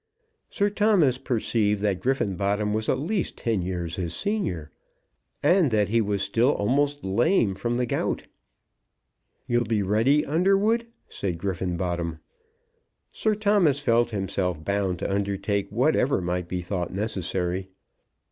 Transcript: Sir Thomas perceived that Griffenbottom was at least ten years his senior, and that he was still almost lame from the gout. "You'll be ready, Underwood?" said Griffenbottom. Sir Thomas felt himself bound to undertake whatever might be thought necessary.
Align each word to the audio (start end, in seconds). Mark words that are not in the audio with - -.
Sir 0.49 0.71
Thomas 0.71 1.19
perceived 1.19 1.81
that 1.83 1.99
Griffenbottom 1.99 2.73
was 2.73 2.89
at 2.89 2.97
least 2.97 3.37
ten 3.37 3.61
years 3.61 3.97
his 3.97 4.15
senior, 4.15 4.71
and 5.43 5.69
that 5.69 5.89
he 5.89 6.01
was 6.01 6.23
still 6.23 6.53
almost 6.53 7.03
lame 7.05 7.53
from 7.53 7.75
the 7.75 7.85
gout. 7.85 8.23
"You'll 9.45 9.63
be 9.63 9.83
ready, 9.83 10.25
Underwood?" 10.25 10.87
said 11.07 11.37
Griffenbottom. 11.37 12.17
Sir 13.11 13.35
Thomas 13.35 13.79
felt 13.79 14.09
himself 14.09 14.65
bound 14.65 14.97
to 14.97 15.11
undertake 15.13 15.69
whatever 15.71 16.19
might 16.19 16.47
be 16.47 16.63
thought 16.63 16.91
necessary. 16.91 17.69